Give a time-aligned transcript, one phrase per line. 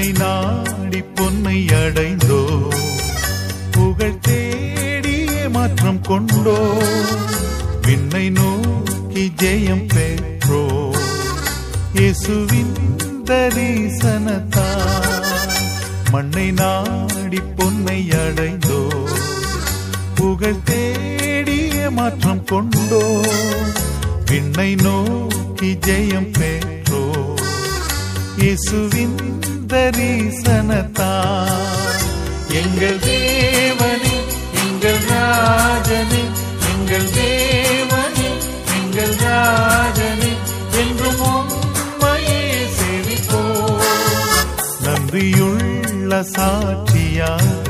[0.00, 2.38] உன்னை நாடி பொன்னை அடைந்தோ
[3.72, 5.16] புகழ் தேடி
[5.54, 6.54] மாற்றம் கொண்டோ
[7.86, 10.60] விண்ணை நோக்கி ஜெயம் பெற்றோ
[11.98, 12.72] இயேசுவின்
[13.28, 14.66] தரிசனத்தா
[16.12, 18.80] மண்ணை நாடி பொன்னை அடைந்தோ
[20.14, 23.04] புகழ் தேடிய மாற்றம் கொண்டோ
[24.30, 27.04] விண்ணை நோக்கி ஜெயம் பெற்றோ
[28.38, 29.16] இயேசுவின்
[29.72, 31.10] தரிசனத்தா
[32.60, 34.14] எங்கள் தேவனே
[34.62, 36.22] எங்கள் ராஜனே
[36.70, 38.28] எங்கள் தேவனே
[38.76, 40.32] எங்கள் ராஜனே
[40.82, 42.40] என்றும் உண்மையே
[42.78, 43.42] சேவிப்போ
[44.84, 47.68] நன்றியுள்ள சாட்சியாக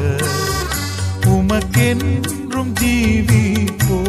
[1.34, 4.00] உமக்கென்றும் ஜீவிப்போ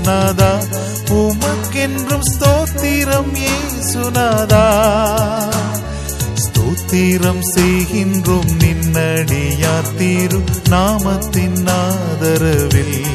[0.00, 0.52] ஏசுநாதா
[1.08, 4.64] உமக்கென்றும் ஸ்தோத்திரம் ஏசுநாதா.
[6.44, 13.06] ஸ்தோத்திரம் செய்கின்றோம் நின்னடியார் தீரும் நாமத்தின் ஆதரவில்.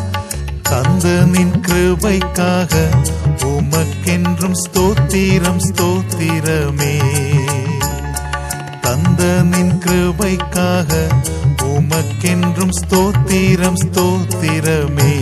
[0.62, 2.84] தந்த நின் கிருபைக்காக
[3.44, 6.96] உமக்கென்றும் ஸ்தோத்திரம் ஸ்தோத்திரமே.
[8.80, 11.06] தந்த நின் கிருபைக்காக
[11.78, 15.14] உமக்கென்றும் ஸ்தோத்திரம் ஸ்தோத்திரமே.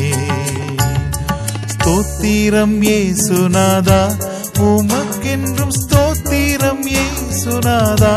[1.72, 4.00] ஸ்தோத்திரம் ஏசுநாதா
[4.58, 8.14] உமக்கென்றும் ஸ்தோத்திரம் ஏசுநாதா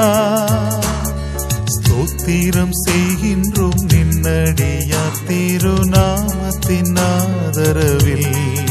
[1.75, 8.68] ஸ்தோத்திரம் செய்கின்றோம் நின்னடியா திருநாமத்தின் ஆதரவில்.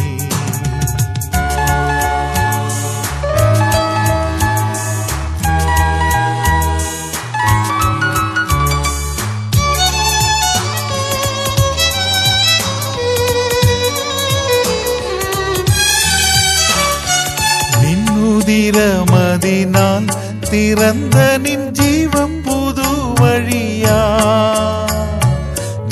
[18.58, 20.06] திறமதினால்
[20.50, 22.88] திறந்த நின் ஜீவம் புது
[23.20, 23.99] வழியா?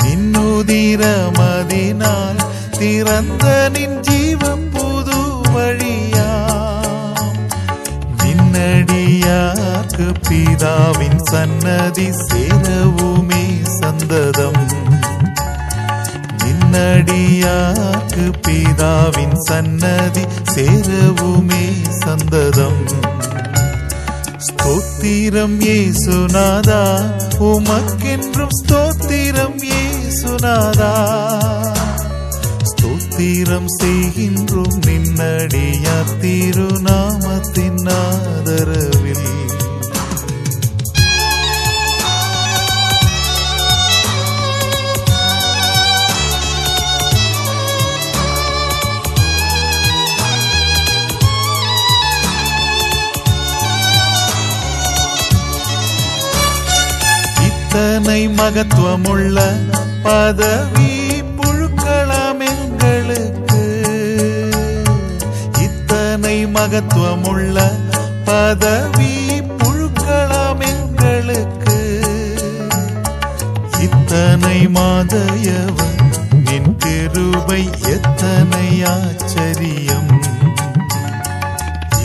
[0.03, 0.75] நின்னுதிரமதினால்
[2.79, 5.17] திறந்த நின் ஜீவம் புது
[5.55, 6.29] வழியா?
[8.23, 14.76] நின்னடியாக்கு பிதாவின் சன்னதி சேரவுமே சந்ததம்.
[16.69, 21.65] நின்னடியாக்கு பிதாவின் சன்னதி சேரவுமே
[21.99, 22.81] சந்ததம்.
[24.47, 26.81] ஸ்தோத்திரம் ஏசுநாதா
[27.49, 30.91] உமக்கென்றும் ஸ்தோத்திரம் ஏசுநாதா
[32.71, 38.96] ஸ்தோத்திரம் செய்கின்றோம் நின்னடியா திருநாமத்தின் ஆதரவு.
[57.77, 59.39] இத்தனை மகத்துவமுள்ள
[60.03, 60.93] பதவி
[61.37, 63.59] புழுக்கலாம் எங்களுக்கு.
[65.61, 67.57] இத்தனை மகத்துவமுள்ள
[68.23, 69.11] பதவி
[69.57, 71.77] புழுக்கலாம் எங்களுக்கு.
[73.79, 76.01] இத்தனை மாதையவன்
[76.45, 80.11] நின் கிருபை எத்தனை ஆச்சரியம்.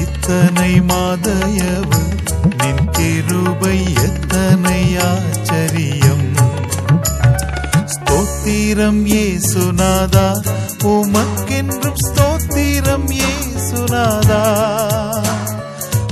[0.04, 2.10] இத்தனை மாதையவன்
[2.60, 4.80] நின் கிருபை எத்தனை
[8.72, 10.48] ஸ்தோத்திரம் ஏசுநாதா.
[10.82, 14.42] உமக்கென்றும் ஸ்தோத்திரம் ஏசுநாதா.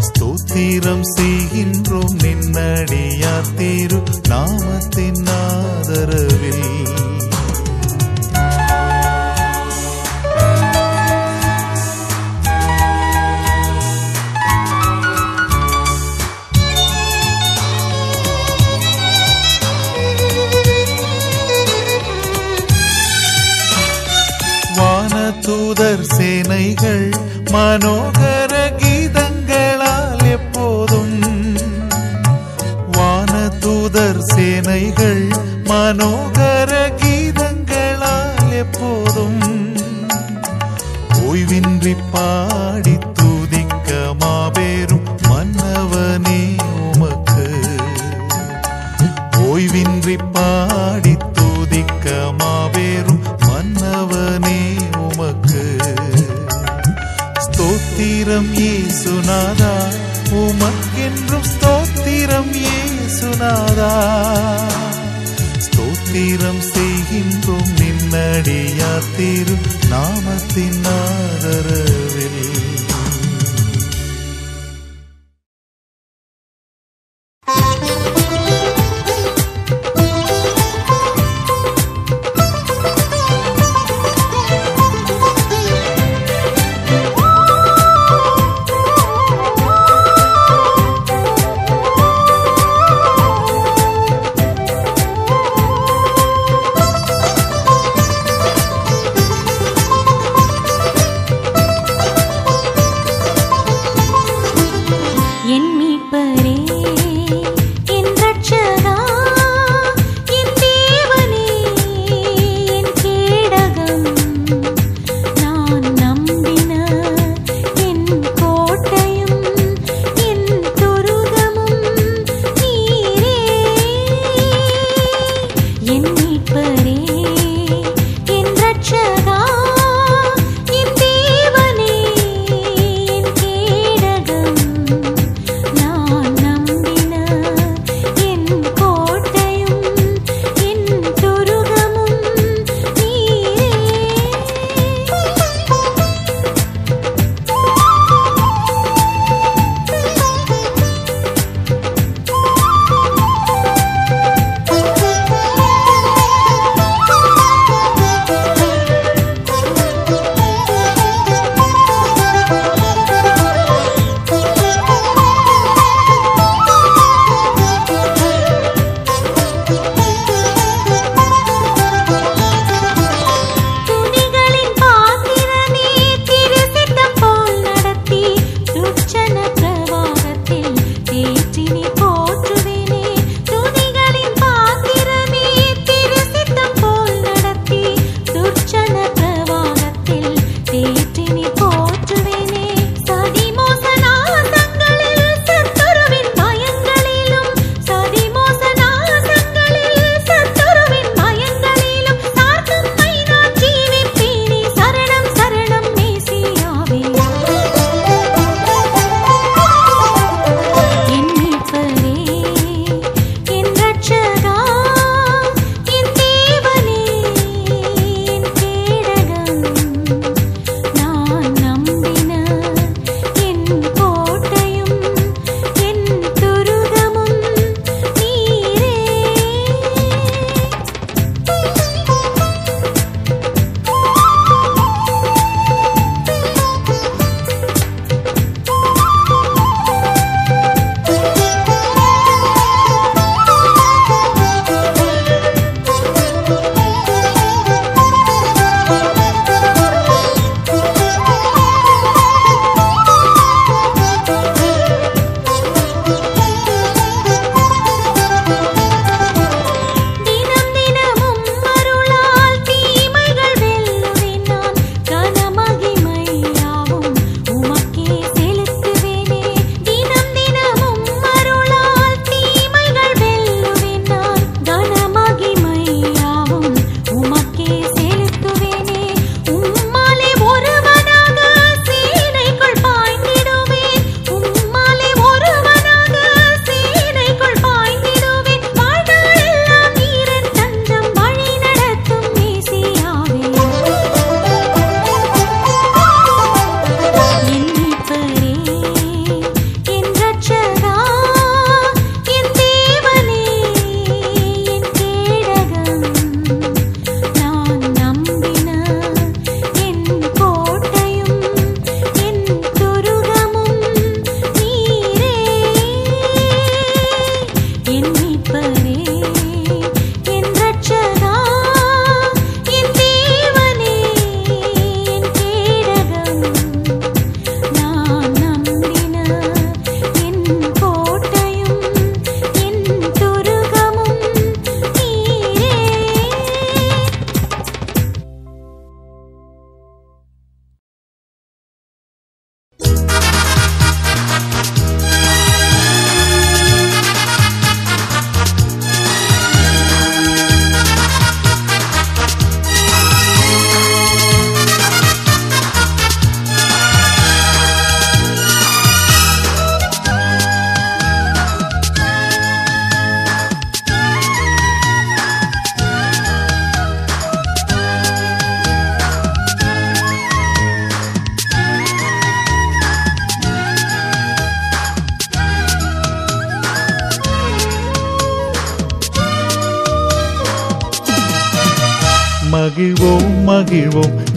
[0.00, 6.79] ஸ்தோத்திரம் செய்கின்றோம் நின்னடியா தீரு நாமத்தின் ஆதரவில்.
[27.82, 31.12] മനോഹര ഗീതങ്ങളാൽ എപ്പോതും
[32.96, 35.16] വാനദൂതർ സേനകൾ
[35.70, 36.29] മനോഹര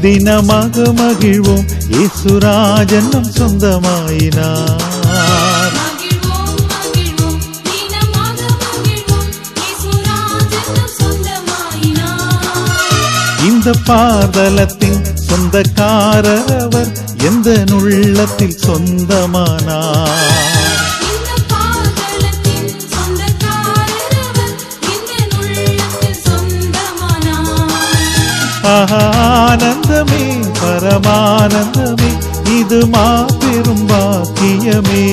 [0.03, 1.67] தினமாக மகிழ்வோம்.
[1.89, 4.81] இயேசுராஜன் நம் சொந்தமாயினார்.
[13.49, 20.21] இந்த பார்தலத்தின் சொந்தக்காரர் அவர் எந்த உள்ளத்தில் சொந்தமானார்.
[28.63, 30.23] ஆனந்தமே
[30.59, 32.11] பரமானந்தமே
[32.59, 35.03] இது மாபெரும் பாக்கியமே.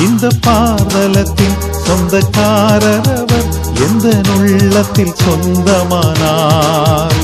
[0.00, 3.48] இந்த பார்தலத்தின் சொந்தக்காரர் அவர்
[3.86, 7.16] எந்த உள்ளத்தில் சொந்தமானார்?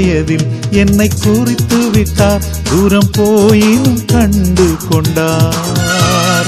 [0.00, 2.44] வயதில் என்னை குறித்து விட்டார்.
[2.62, 6.46] தூரம் போயினும் கண்டு கொண்டார்.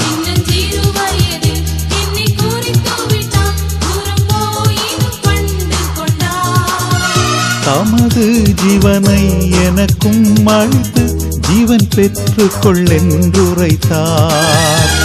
[7.65, 15.02] தமது ஜீவனை எனக்கும் அளித்து ஜீவன் பெற்றுக் கொள்ளென்றுரைத்தார்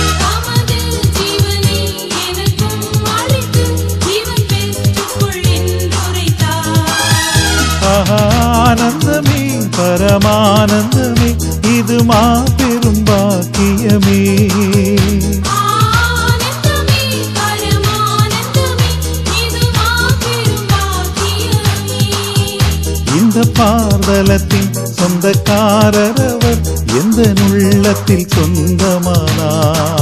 [10.01, 11.29] பரமானந்தமே
[11.77, 14.19] இது மாபெரும் பாக்கியமே.
[23.19, 26.61] இந்த பார்தலத்தின் சொந்தக்காரர் அவர்
[27.01, 29.98] எந்த உள்ளத்தில் சொந்தமானார்?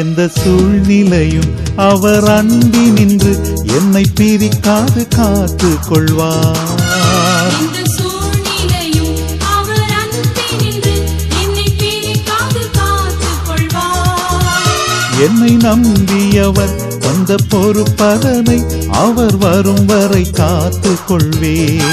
[0.00, 1.50] எந்த சூழ்நிலையும்
[1.86, 3.32] அவர் அண்டி நின்று
[3.76, 6.76] என்னை பிரிக்காது காத்து கொள்வார்
[15.24, 18.58] என்னை நம்பியவர் வந்த பொறுப்பதனை
[18.98, 21.84] அவர் வரும் வரை காத்து கொள்வேன்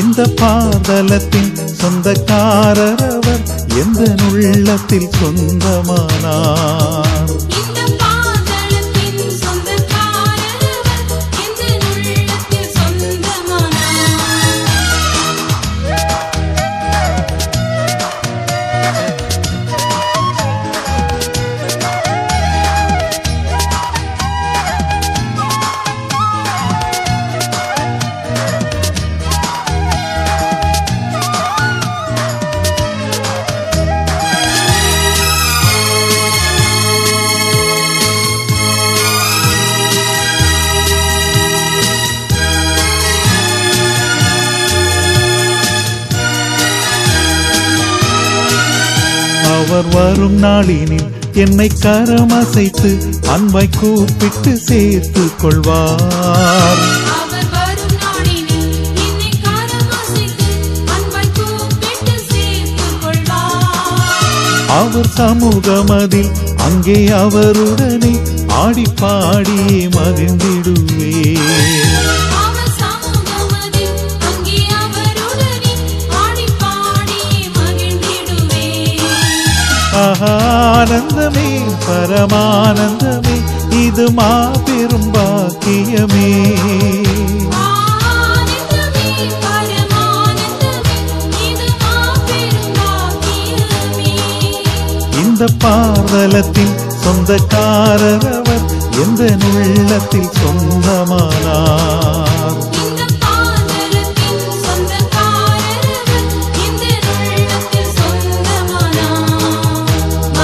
[0.00, 3.42] இந்த பாதலத்தின் சொந்தக்காரர் அவர்
[3.80, 7.05] எந்த உள்ளத்தில் சொந்தமானார்?
[49.76, 52.90] அவர் வரும் நாளினில் என்னை கரமசைத்து
[53.26, 56.82] அன்பாய் கூப்பிட்டு சேர்த்து கொள்வார்.
[64.78, 68.12] அவர் சமூகமதில் அங்கே அவருடனே
[68.46, 71.46] ஆடி பாடியே மகிழ்ந்திடுவேன்.
[79.96, 81.48] ஆனந்தமே
[81.86, 83.36] பரமானந்தமே
[83.84, 86.30] இது மாபெரும் பாக்கியமே.
[95.22, 98.64] இந்த பாதலத்தின் சொந்தக்காரர் அவர்
[99.02, 101.95] எந்த உள்ளத்தில் சொந்தமானார்?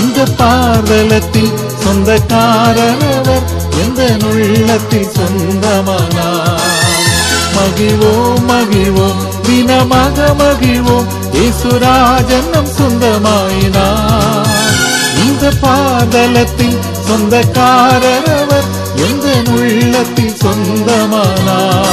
[0.00, 3.42] இந்த பாதலத்தில் சொந்தக்காரர் அவர்
[3.84, 6.35] எந்த உள்ளத்தில் சொந்தமானார்.
[7.56, 9.20] மகிழ்வோம் மகிழ்வோம்.
[9.42, 11.06] தினமாக மகிழ்வோம்.
[11.32, 14.44] ஈசுராஜன் சொந்தமாயினார்.
[15.26, 18.64] இந்த பாதலத்தில் சொந்தக்காரர் அவர்
[18.96, 21.85] எந்த உள்ளத்தில் சொந்தமானார்?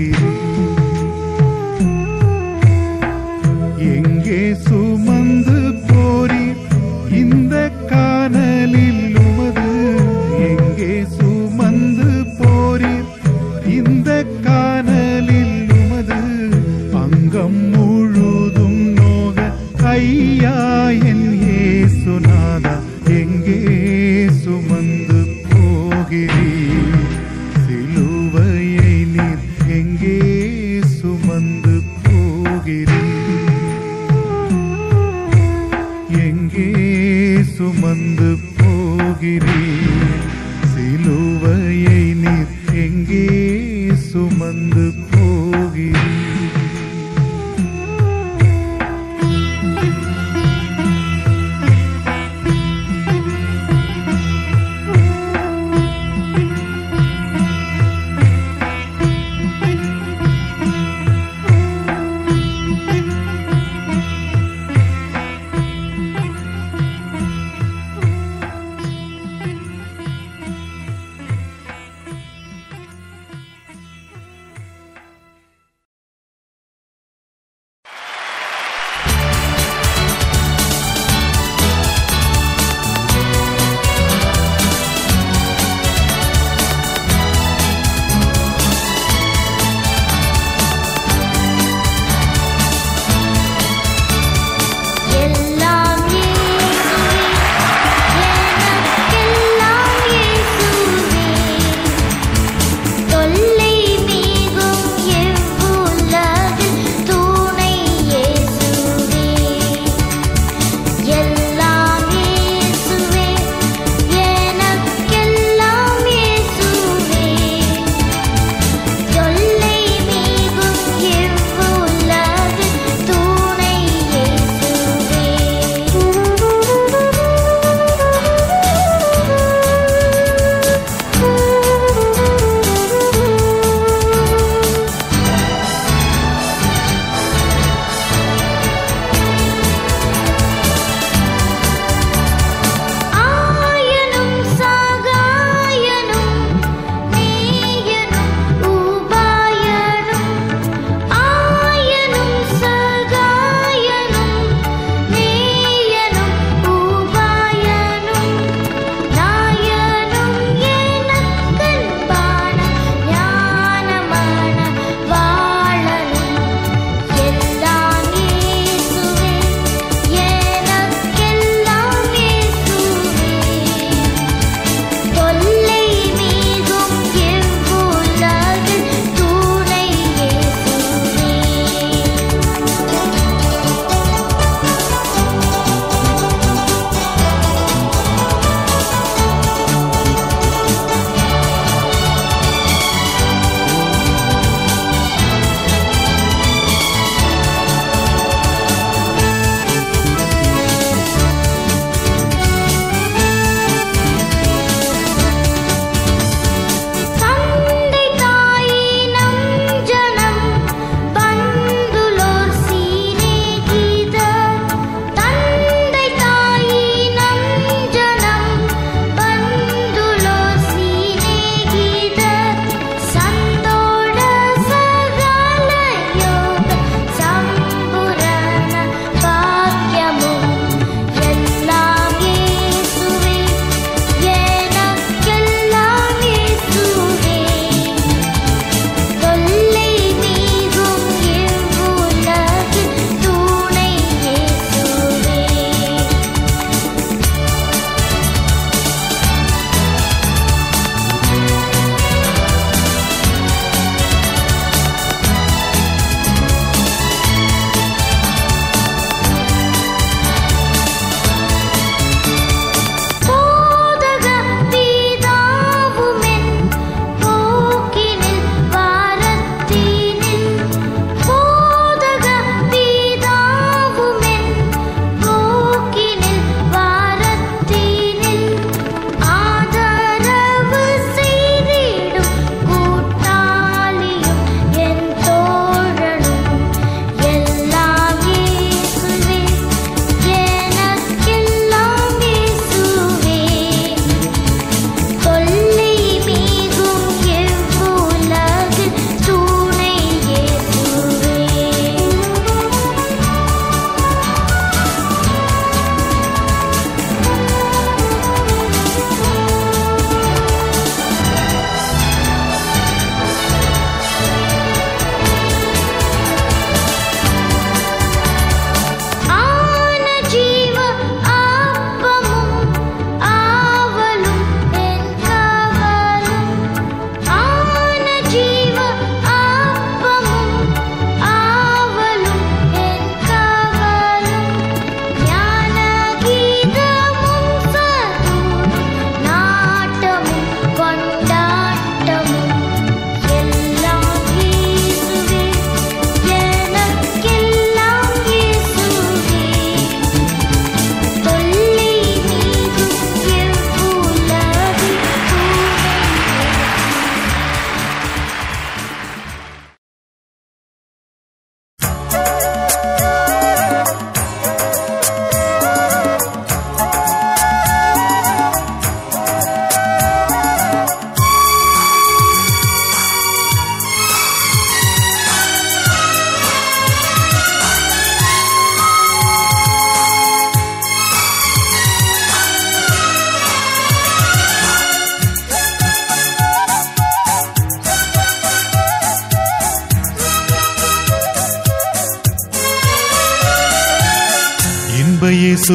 [0.00, 0.39] You.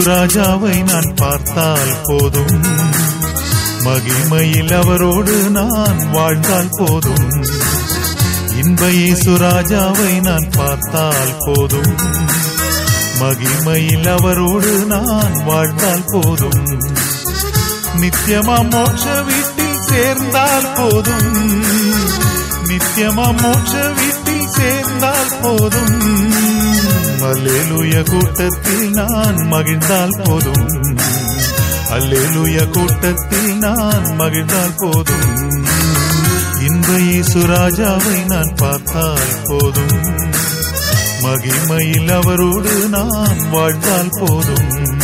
[0.06, 2.64] ராஜாவை நான் பார்த்தால் போதும்.
[3.80, 7.43] மகிமையில் அவரோடு நான் வாழ்ந்தால் போதும்.
[8.64, 8.86] இன்ப
[9.26, 11.95] ராஜாவை நான் பார்த்தால் போதும்.
[13.20, 16.80] மகிமையில் அவரோடு நான் வாழ்ந்தால் போதும்.
[17.95, 21.62] நித்தியமா மோட்ச வீட்டில் சேர்ந்தால் போதும்.
[22.64, 26.24] நித்தியமா மோட்ச வீட்டில் சேர்ந்தால் போதும்.
[27.26, 30.67] அல்லேலுய கூட்டத்தில் நான் மகிழ்ந்தால் போதும்.
[31.91, 35.63] அல்லேலுய கூட்டத்தில் நான் மகிழ்ந்தால் போதும்.
[36.65, 40.23] இன்ப இயேசு ராஜாவை நான் பார்த்தால் போதும்.
[41.19, 44.95] மகிமையில் அவரோடு நான் வாழ்ந்தால் போதும்.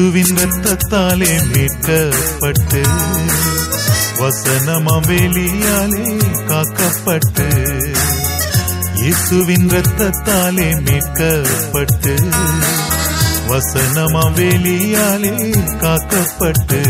[0.00, 2.80] இயேசுவின் ரத்தத்தாலே மீட்கப்பட்டு
[4.18, 6.04] வசனமா வேலியாலே
[6.50, 7.46] காக்கப்பட்டு
[9.00, 12.14] இயேசுவின் ரத்தத்தாலே மீட்கப்பட்டு
[13.50, 15.34] வசனமா வேலியாலே
[15.82, 16.80] காக்கப்பட்டு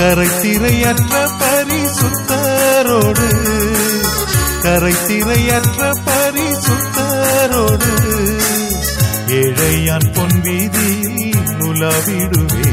[0.00, 3.28] கரைத்திரையற்ற பரிசுத்தரோடு
[4.64, 7.92] கரைத்திரையற்ற பரிசுத்தரோடு
[9.38, 11.07] ஏழையான் பொன் வீதியில்
[11.78, 12.70] உலாவிடுவே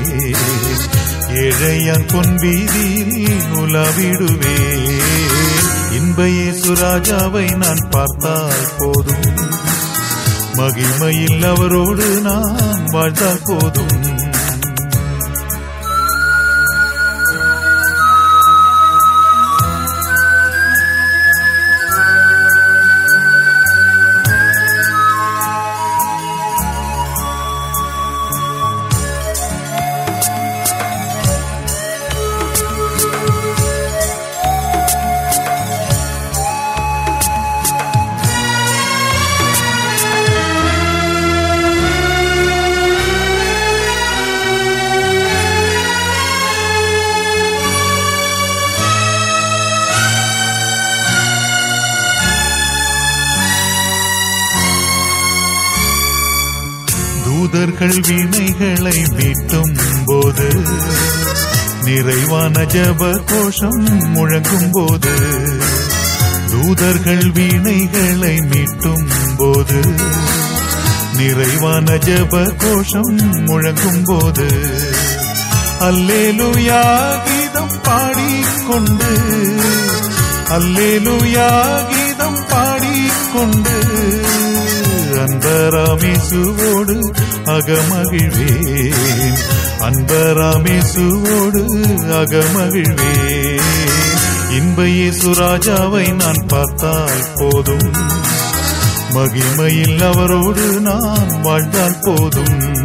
[1.30, 4.56] ஏழையான் பொன் வீதியில் உலாவிடுவே
[5.91, 6.74] இன்ப இயேசு
[7.56, 9.38] நான் பார்த்தால் போதும்.
[10.53, 14.14] மகிமையில் அவரோடு நான் வாழ்ந்தால் போதும்.
[62.76, 65.13] ஜப கோஷம் முழங்கும் போது
[66.51, 69.05] தூதர்கள் வீணைகளை மீட்டும்
[69.38, 69.80] போது
[71.17, 73.13] நிறைவான ஜப கோஷம்
[73.47, 74.47] முழங்கும் போது
[75.88, 76.82] அல்லேலுயா
[77.28, 79.11] கீதம் பாடிக்கொண்டு
[80.57, 81.49] அல்லேலுயா
[81.93, 83.78] கீதம் பாடிக்கொண்டு
[85.23, 86.97] அந்த ராமேசுவோடு
[87.55, 89.39] அகமகிழ்வேன்.
[89.86, 91.61] அன்பராமேசுவோடு
[92.09, 93.13] அகமகிழ்வே
[94.57, 95.33] இன்ப இயேசு
[96.13, 97.91] நான் பார்த்தால் போதும்.
[99.13, 102.83] மகிமையில் அவரோடு நான் வாழ்ந்தால் போதும்.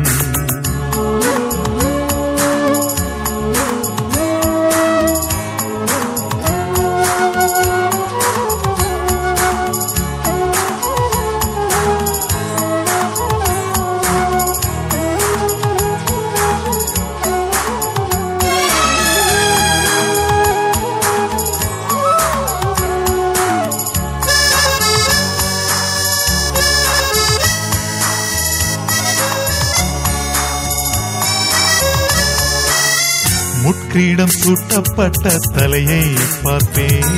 [34.30, 36.04] முட்கிரீடம் சூட்டப்பட்ட தலையை
[36.42, 37.14] பார்ப்பேன்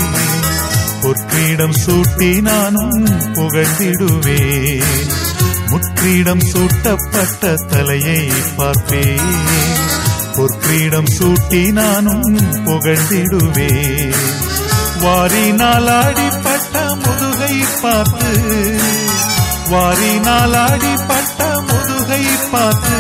[1.03, 3.01] பொற்கிரீடம் சூட்டி நானும்
[3.35, 4.93] புகழ்ந்திடுவேன்.
[5.71, 8.23] முற்கிரீடம் சூட்டப்பட்ட தலையை
[8.57, 9.35] பார்ப்பேன்
[10.37, 14.17] பொற்கிரீடம் சூட்டி நானும் புகழ்ந்திடுவேன்.
[15.05, 18.33] வாரினால் ஆடிப்பட்ட முதுகை பார்த்து
[19.71, 22.99] வாரினால் ஆடிப்பட்ட முதுகை பார்த்து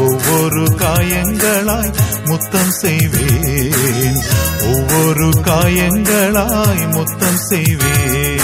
[0.00, 1.94] ஒவ்வொரு காயங்களாய்
[2.34, 4.22] முத்தம் செய்வேன்.
[4.74, 8.40] ஒவ்வொரு காயங்களாய் முத்தம் செய்வேன்.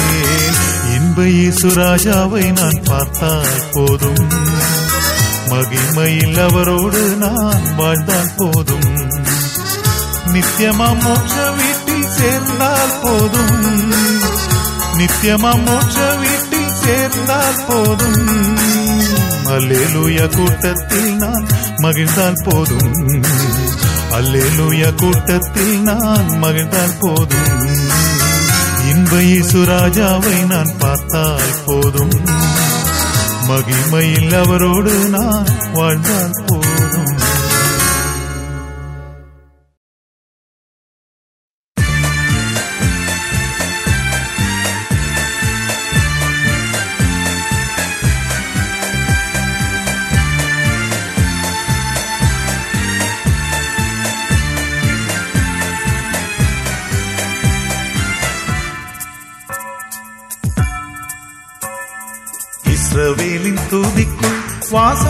[0.94, 4.30] இன்ப இசுராஜாவை நான் பார்த்தால் போதும்.
[5.48, 9.10] மகிமையில் அவரோடு நான் வாழ்ந்தால் போதும்.
[10.26, 13.92] நித்தியமா மோட்ச வீட்டில் சேர்ந்தால் போதும்.
[14.98, 18.58] நித்தியமா மோட்ச வீட்டில் சேர்ந்தால் போதும்.
[19.46, 22.92] அல்லேலூயா கூட்டத்தில் நான் மகிழ்ந்தால் போதும்.
[24.10, 27.48] அல்லேலூய கூட்டத்தில் நான் மகிழ்ந்தால் போதும்.
[28.90, 32.16] இன்ப இசுராஜாவை நான் பார்த்தால் போதும்.
[33.48, 36.34] மகிமையில் அவரோடு நான் வாழ்ந்தால்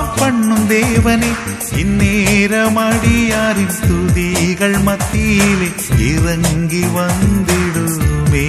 [0.01, 1.31] வாசம் பண்ணும் தேவனே
[1.77, 5.69] இந்நேரம் அடியாரின் துதிகள் மத்தியிலே
[6.11, 8.47] இறங்கி வந்திடுமே.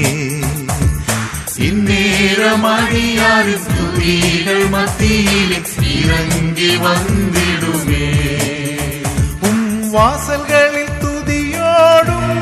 [1.68, 5.60] இந்நேரம் அடியாரின் துதிகள் மத்தியிலே
[5.96, 8.08] இறங்கி வந்திடுமே.
[9.50, 12.34] உம் வாசல்களில் துதியோடும்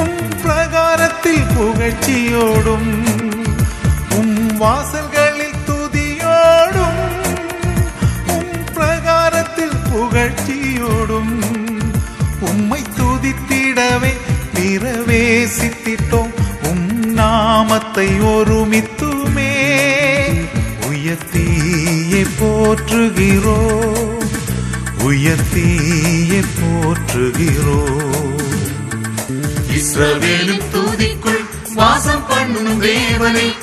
[0.00, 2.92] உம் பிரகாரத்தில் புகழ்ச்சியோடும்
[4.18, 5.01] உம் வாசல்
[10.12, 11.36] புகழ்ச்சியோடும்
[12.40, 14.10] உம்மை துதித்திடவே
[14.54, 16.32] பிரவேசித்திட்டோம்.
[16.62, 19.54] உம் நாமத்தை ஒருமித்துமே
[20.88, 23.56] உயர்த்தியே போற்றுகிறோ.
[24.98, 27.80] உயர்த்தியே போற்றுகிறோ.
[29.78, 31.44] இஸ்ரவேலின் தூதிக்குள்
[31.74, 33.54] வாசம் பண்ணும் தேவனை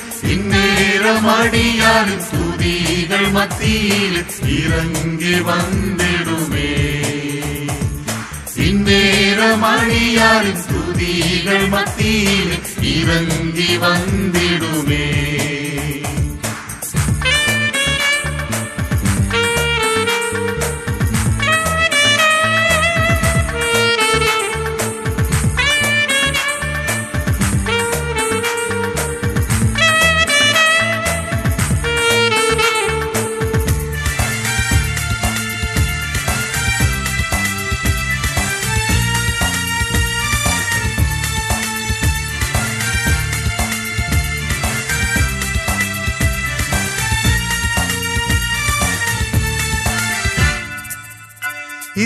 [1.18, 6.72] இந்நேரம் துதிகள் மத்தியில் இறங்கி வந்திடுமே.
[8.56, 14.69] இந்நேரம் அடியாரின் துதிகள் மத்தியில் இறங்கி வந்திடும்.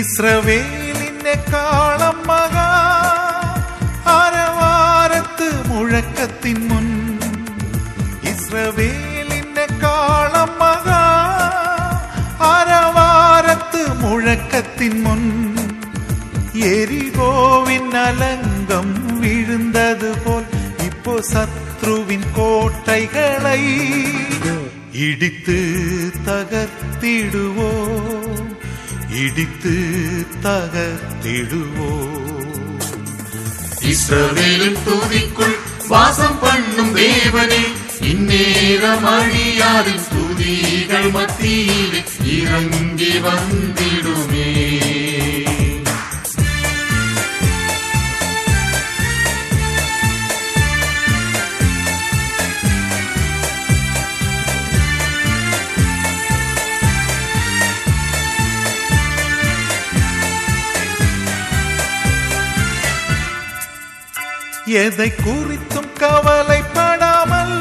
[0.03, 2.67] ഇസ്രവേലിന്റെ കാളം മകാ
[4.15, 6.87] അരവാരത്ത് മുഴക്കത്തിൻ മുൻ
[8.31, 11.01] ഇസ്രവേലിന്റെ കാളം മകാ
[12.51, 15.23] അരവാരത്ത് മുഴക്കത്തിൻ മുൻ
[16.71, 18.87] എരികോവിൻ അലങ്കം
[19.21, 20.43] വീഴുന്നത് പോൽ
[20.87, 23.61] ഇപ്പോ ശത്രുവിൻ കോട്ടൈകളை
[25.05, 25.57] ഇടിത്ത്
[29.24, 29.74] இடித்து
[30.44, 31.92] தகத்திடுவோ
[33.88, 35.56] இஸ்ரவேலின் தூதிக்குள்
[35.88, 37.62] வாசம் பண்ணும் தேவனே
[38.02, 41.98] இந்நேரம் அழியாரின் துதிகள் மத்தியில்
[42.34, 43.63] இறங்கி வந்த
[64.82, 67.56] எதை குறித்தும் கவலைப்படாமல்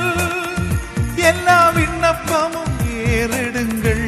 [1.30, 4.08] எல்லா விண்ணப்பமும் ஏறெடுங்கள்.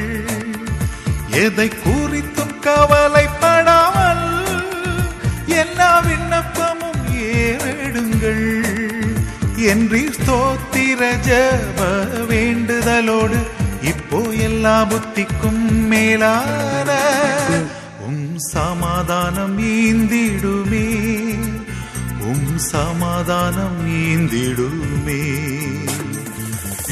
[1.43, 4.25] எதை குறித்தும் கவலைப்படாமல்
[5.61, 7.03] எல்லா விண்ணப்பமும்
[7.35, 8.47] ஏறெடுங்கள்.
[9.71, 11.79] என்று ஸ்தோத்திர ஜப
[12.31, 13.39] வேண்டுதலோடு
[13.91, 16.89] இப்போ எல்லா புத்திக்கும் மேலான
[18.07, 20.84] உம் சமாதானம் ஈந்திடுமே.
[22.71, 25.21] சமாதானம் நீந்திடுமே.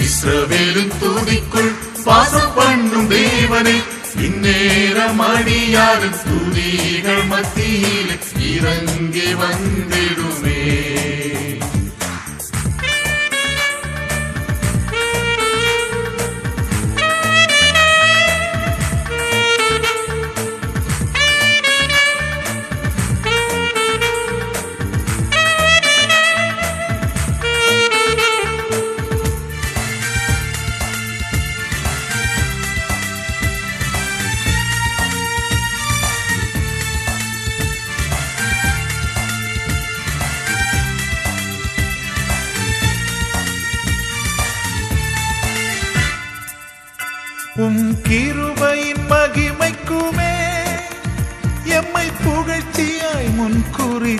[0.04, 1.72] இஸ்ரவேலும் தூதிக்குள்
[2.04, 3.78] வாசம் பண்ணும் தேவனே
[4.28, 8.16] இந்நேரம் அடியாரின் துதிகள் மத்தியில்
[8.52, 10.33] இறங்கி வந்திடும்.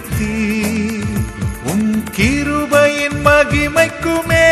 [0.04, 0.34] முன்குறித்தீ
[1.64, 4.48] உன் கிருபையின் மகிமைக்குமே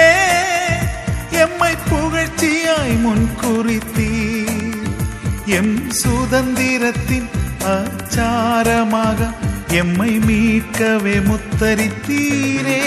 [1.42, 4.10] எம்மை புகழ்ச்சியாய் முன் குறித்தி
[5.58, 7.28] எம் சுதந்திரத்தின்
[7.74, 9.20] அச்சாரமாக
[9.80, 12.80] எம்மை மீட்கவே முத்தரித்தீரே.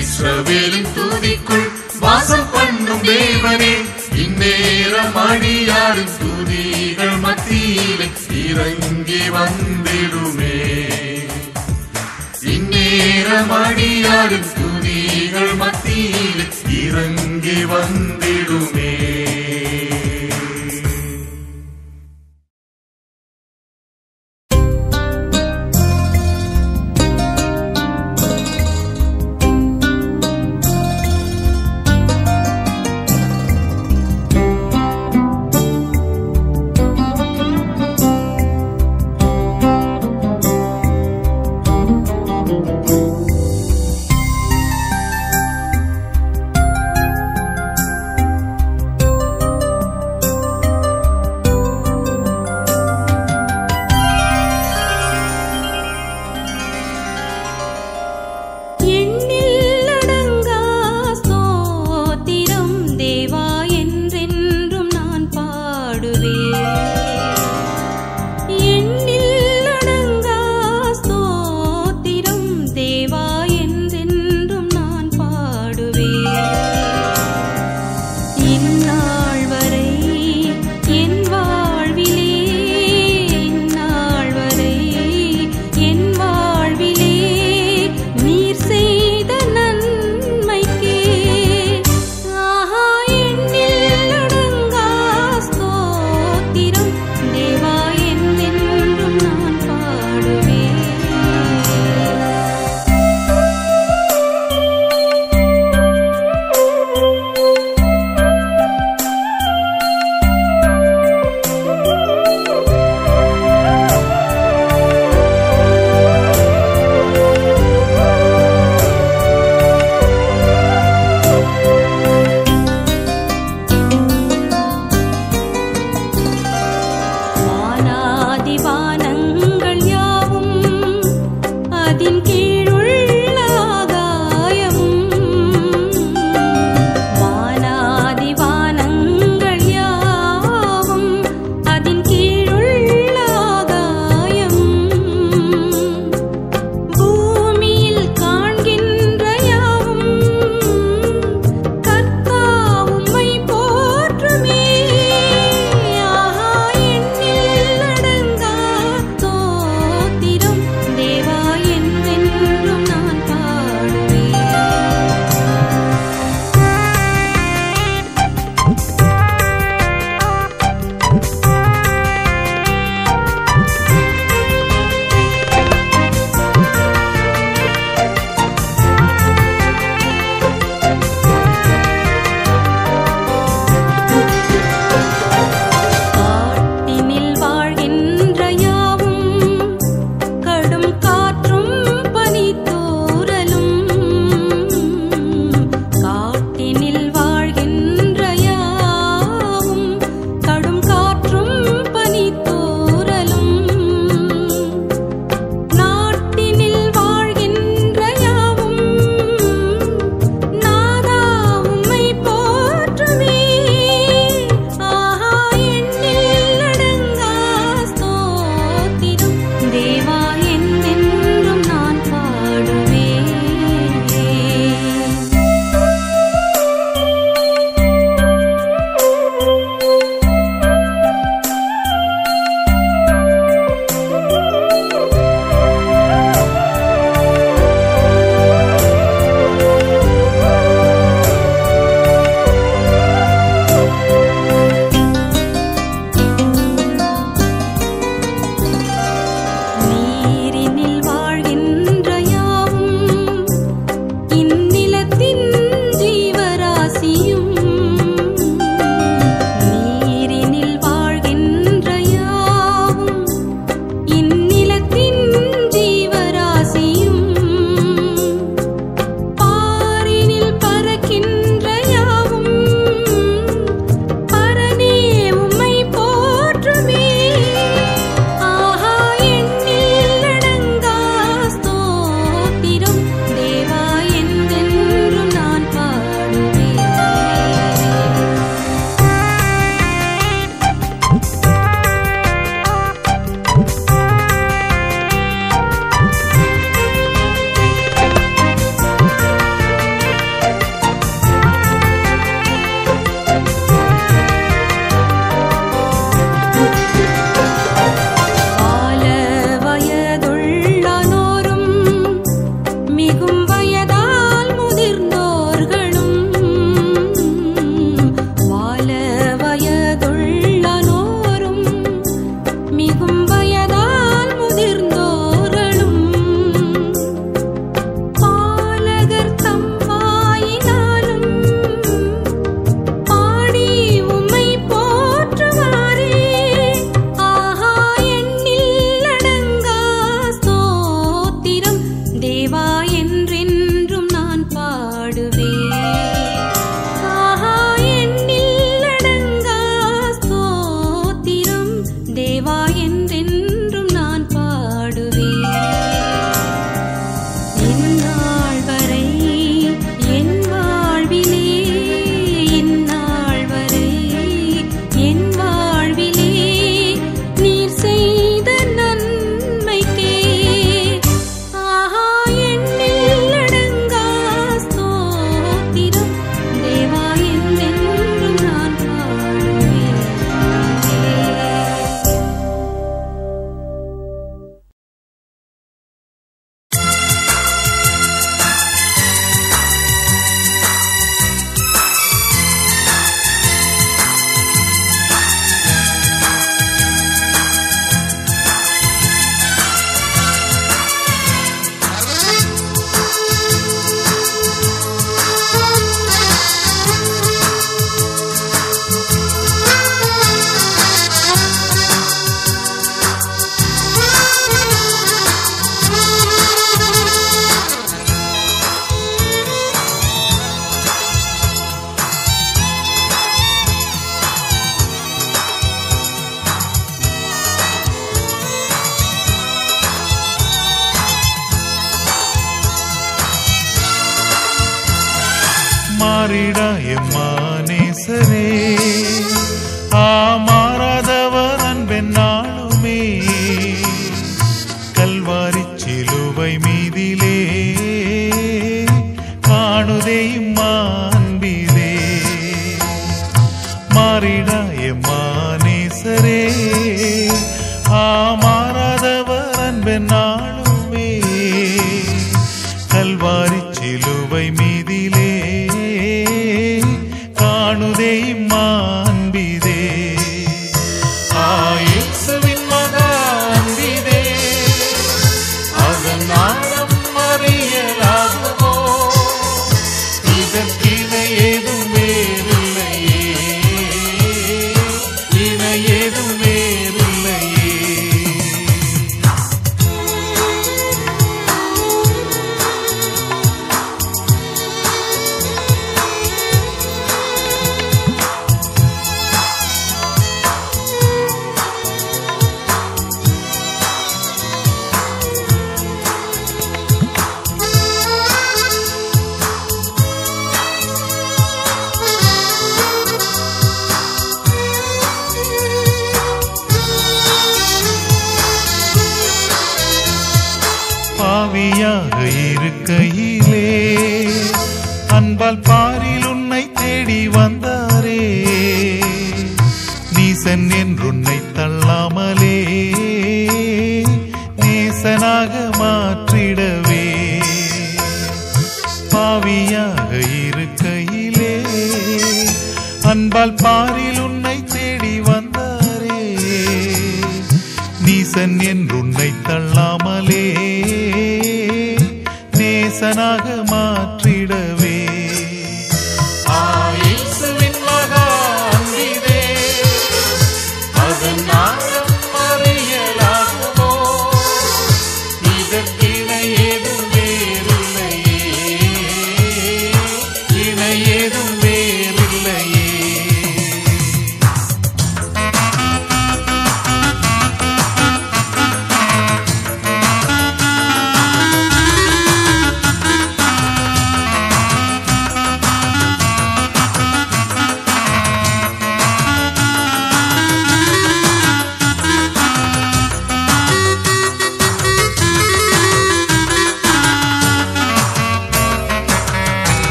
[0.00, 1.69] இஸ்ரவேலின் தூதிக்குள்
[2.00, 3.74] வாசம் பண்ணும் தேவனே
[4.14, 8.08] இந்நேரம் அடியாரின் துதிகள் மத்தியிலே
[8.44, 10.56] இறங்கி வந்திடுமே.
[12.54, 16.46] இந்நேரம் அடியாரின் துதிகள் மத்தியிலே
[16.84, 18.89] இறங்கி வந்திடுமே.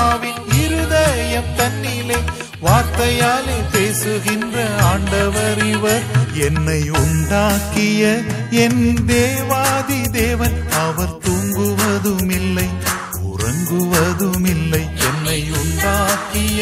[0.00, 2.18] ஆத்மாவின் இருதயம் தன்னிலே
[2.62, 6.04] வார்த்தையாலே பேசுகின்ற ஆண்டவர் இவர்.
[6.40, 8.02] என்னை உண்டாக்கிய
[8.62, 12.68] என் தேவாதி தேவன் அவர் தூங்குவதும் இல்லை
[13.30, 16.60] உறங்குவதும் இல்லை என்னை உண்டாக்கிய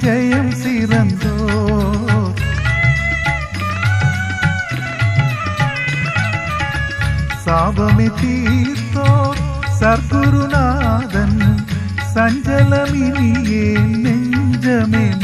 [0.00, 1.34] ஜெயம் சிறந்தோ?
[7.44, 9.34] சாபமே தீர்த்தோ?
[9.80, 11.64] சர்க்குருநாதன்
[12.14, 13.64] சஞ்சலமினியே
[14.04, 15.15] நெஞ்சமே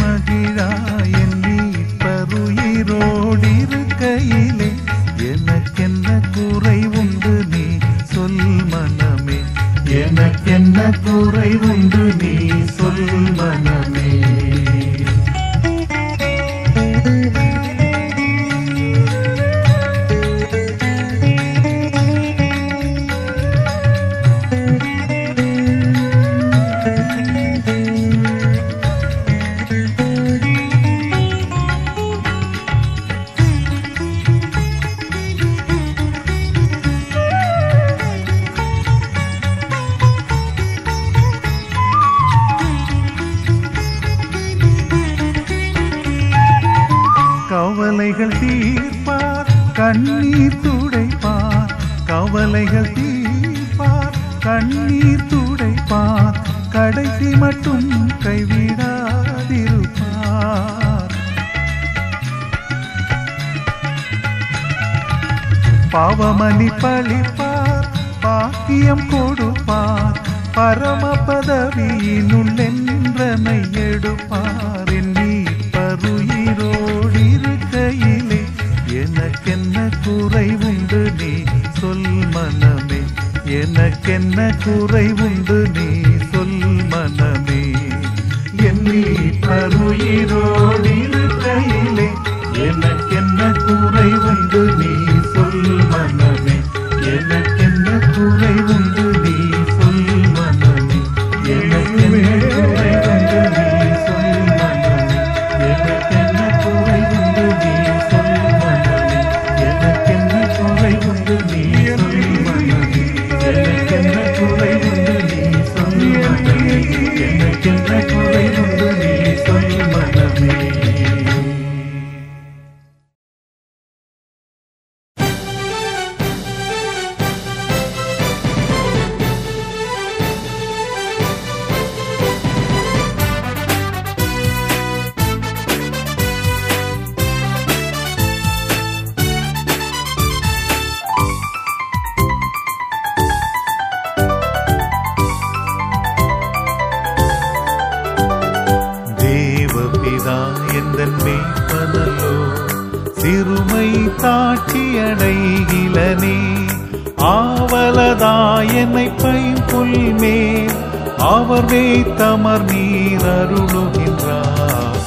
[159.43, 160.75] என்னை பைம்புல் மேல்
[161.17, 165.01] அவர் வைத்தமர் நீர் அருளுகின்றார்.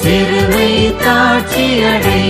[0.00, 0.70] சிறுவை
[1.04, 2.25] காட்சியடை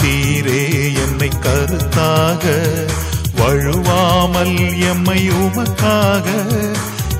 [0.00, 2.42] காத்தீரே என்னை கருத்தாக.
[3.36, 6.24] வழுவாமல் எம்மை உமக்காக.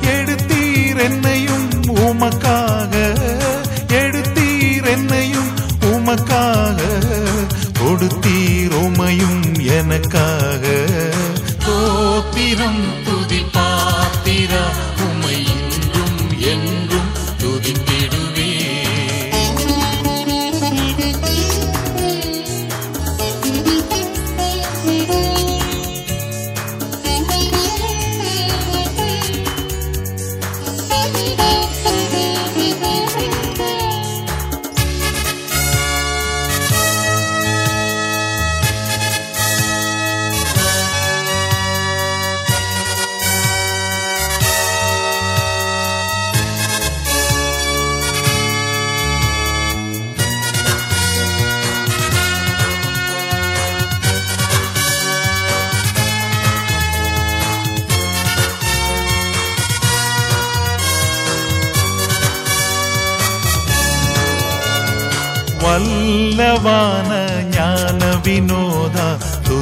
[0.02, 3.18] எடுத்தீர் என்னையும் உமக்காக.
[3.88, 6.80] எடுத்தீர் என்னையும் உமக்காக.
[7.82, 10.66] கொடுத்தீர் உமையும் எனக்காக.
[11.58, 13.69] தோத்திரம் துதிப்பா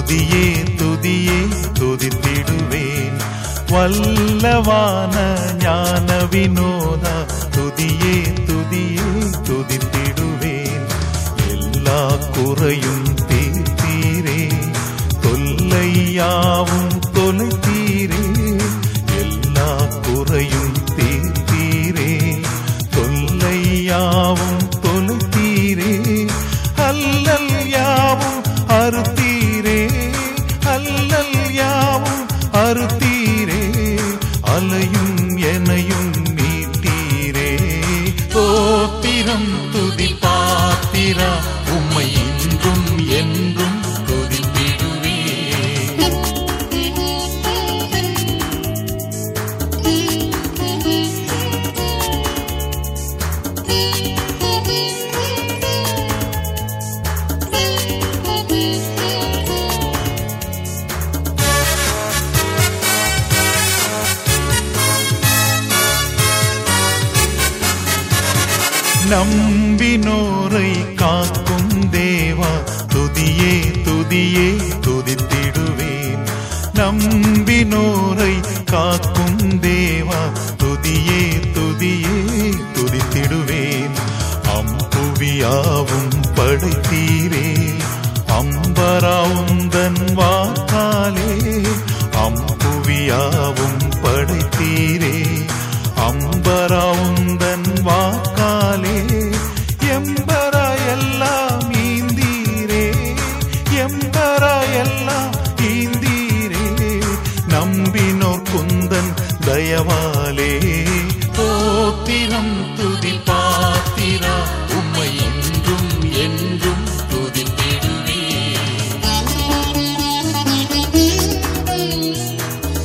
[0.08, 0.46] துதியே
[0.80, 1.38] துதியே
[1.78, 3.16] துதித்திடுவேன்.
[3.72, 5.16] வல்லவான
[5.58, 7.16] ஞான வினோதா
[7.56, 8.07] துதியே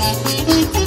[0.04, 0.83] Música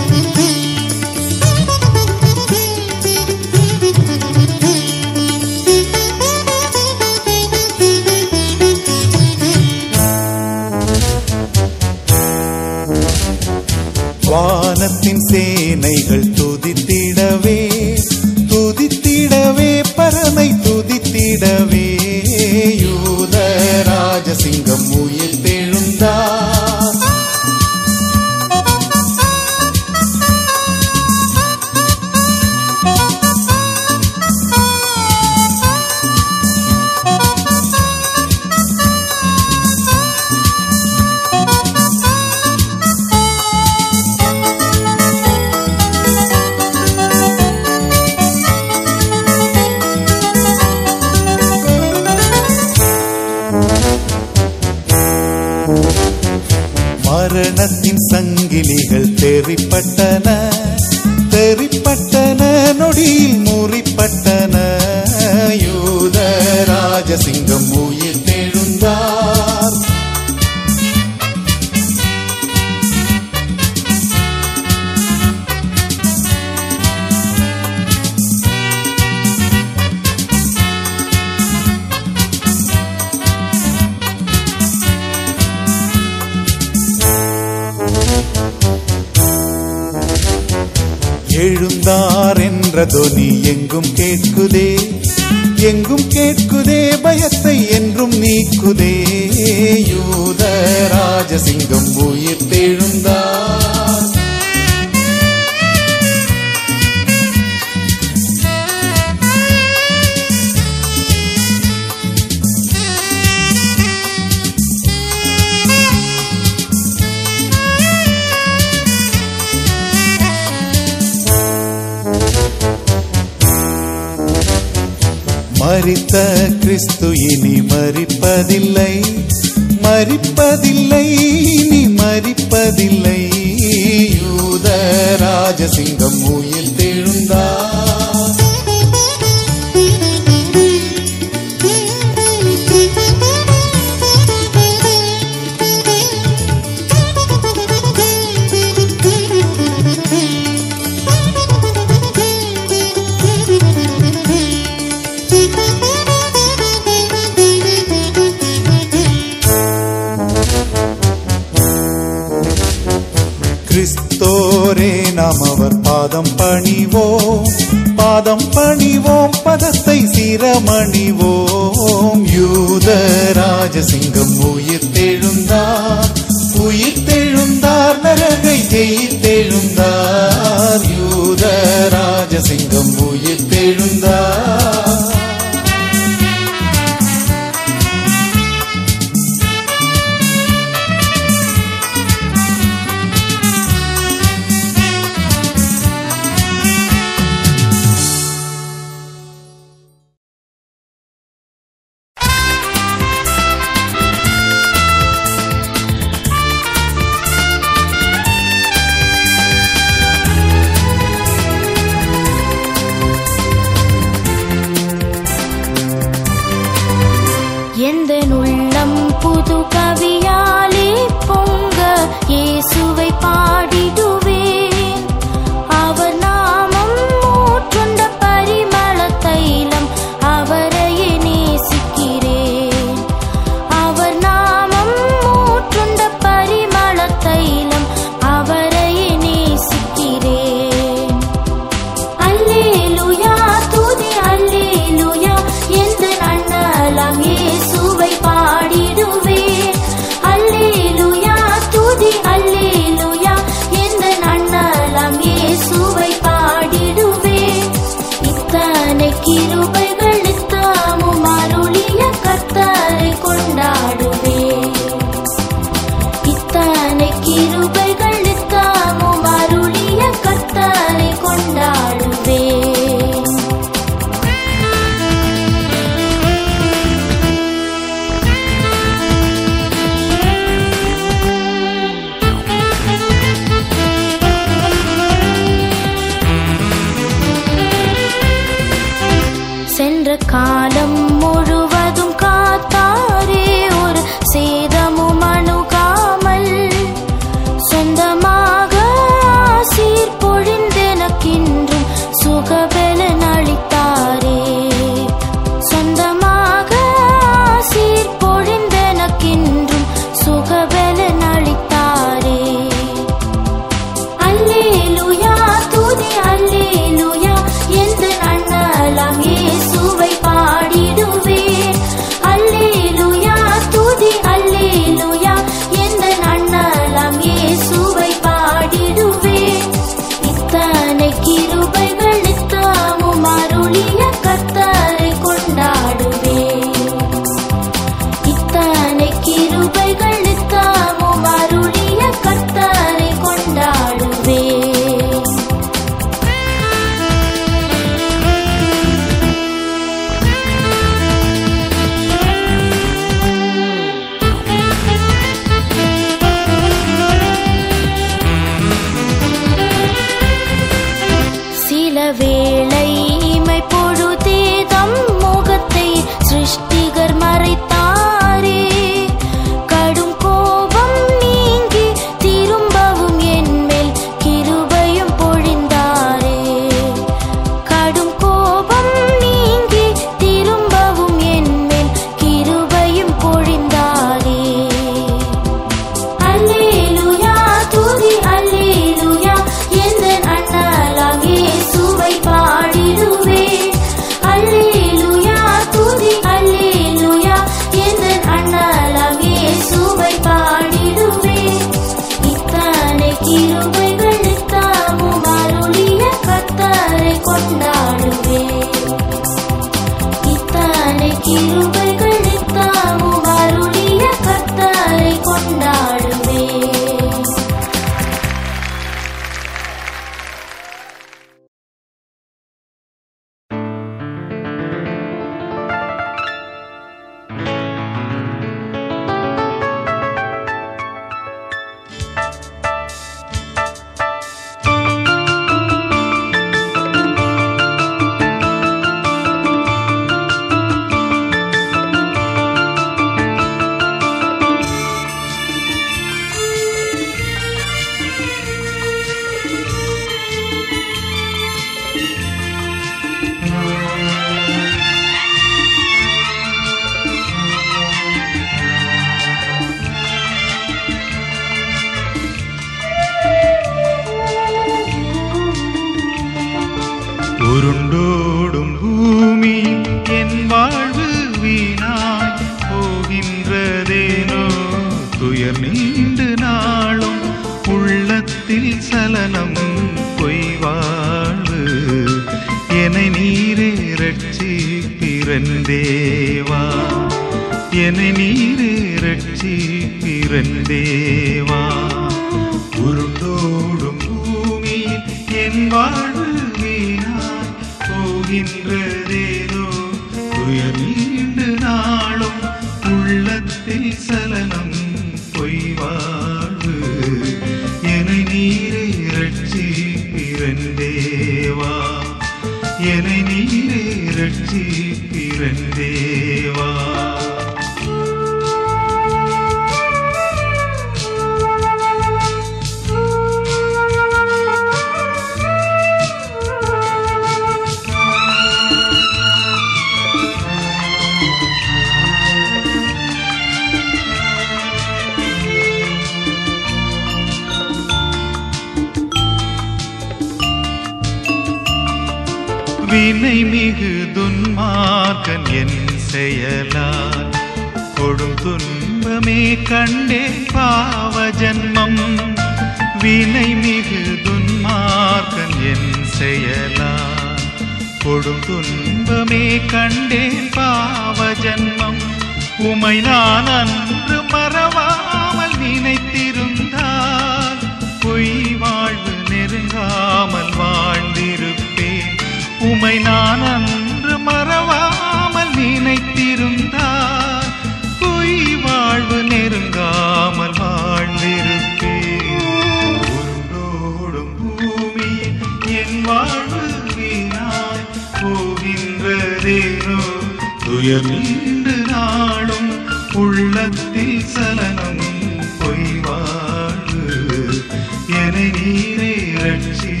[598.44, 599.12] என்னை நீரே
[599.42, 600.00] ரட்சிப்பிரந்தேவா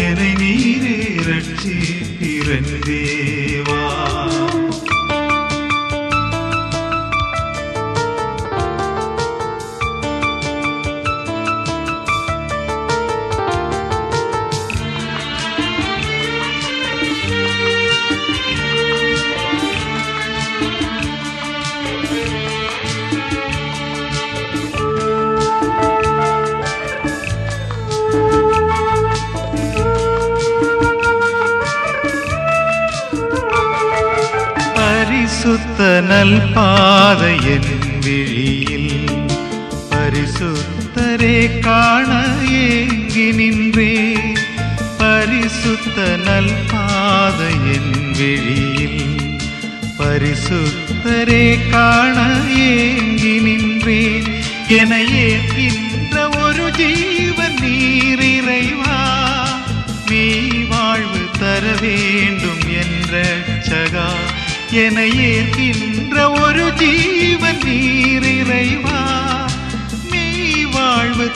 [0.00, 0.94] என்னை நீரே
[1.28, 3.02] ரட்சிப்பிரந்தே
[37.10, 39.10] பாதை என் விழியில்
[39.90, 44.16] பரிசுத்தரே காண ஏங்கி நின்றே.
[44.98, 49.20] பரிசுத்த நல் பாதை என் விழியில்
[49.98, 54.28] பரிசுத்தரே காண ஏங்கி நின்றேன்
[54.68, 58.18] என ஏற்கின்ற ஒரு ஜீவன் நீர்
[60.10, 63.24] நீ வாழ்வு தர வேண்டும் என்ற
[63.68, 64.08] சகா.
[64.72, 65.69] என ஏற்கி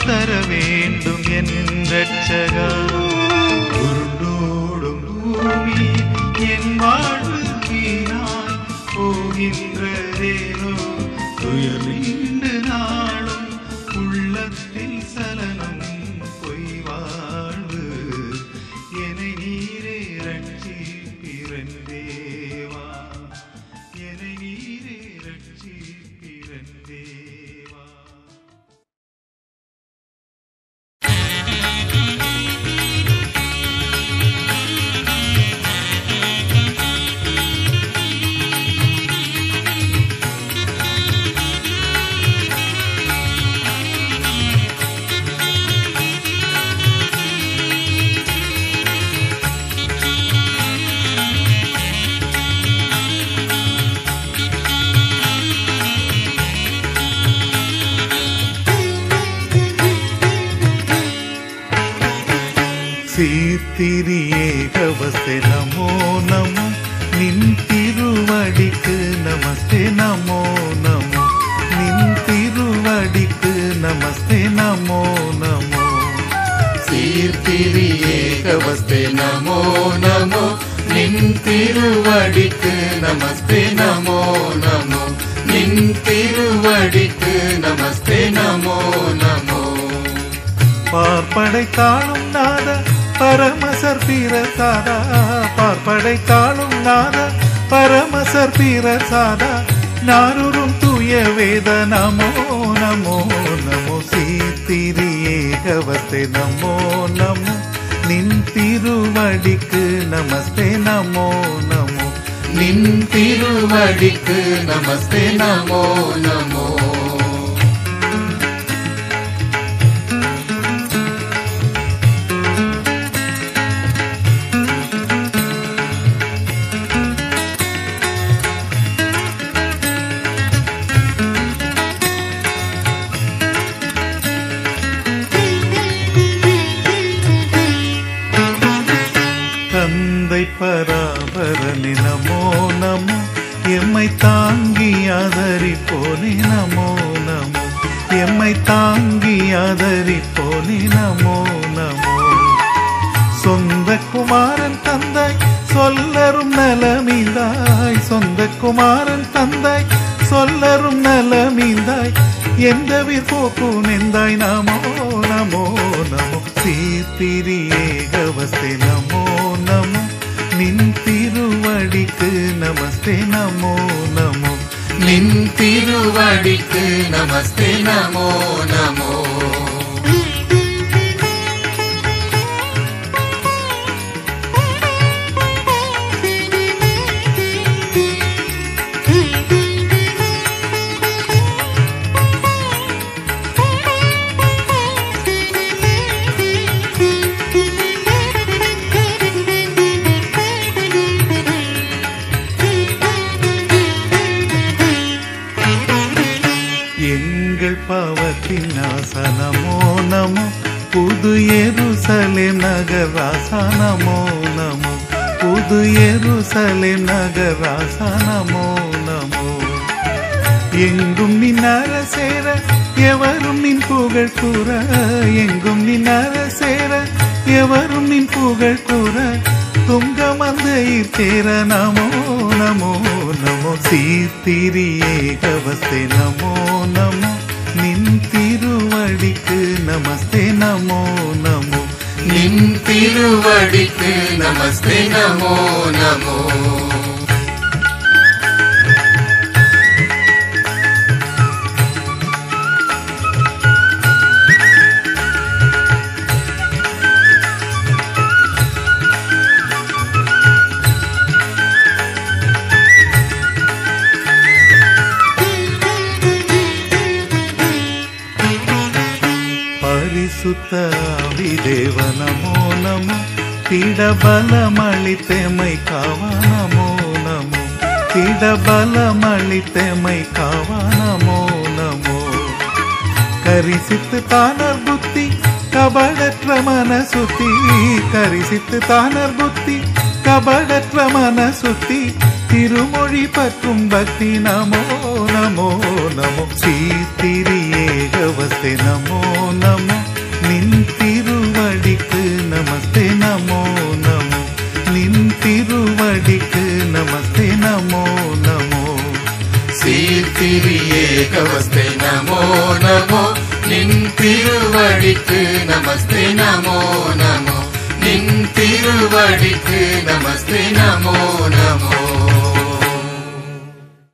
[0.07, 1.53] தர வேண்டும் என்
[1.91, 2.69] ரட்சகா